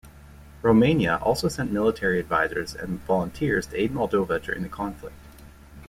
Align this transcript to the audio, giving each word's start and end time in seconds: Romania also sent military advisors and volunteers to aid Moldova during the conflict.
Romania 0.63 1.17
also 1.21 1.47
sent 1.47 1.71
military 1.71 2.19
advisors 2.19 2.73
and 2.73 3.01
volunteers 3.01 3.67
to 3.67 3.79
aid 3.79 3.91
Moldova 3.93 4.41
during 4.41 4.63
the 4.63 4.67
conflict. 4.67 5.13